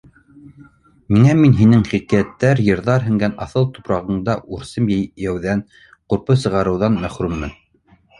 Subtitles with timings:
[1.15, 5.63] Ниңә мин һинең хикәйәттәр-йырҙар һеңгән аҫыл тупрағында үрсем йәйеүҙән,
[6.15, 7.55] ҡурпы сығарыуҙан мәхрүммен?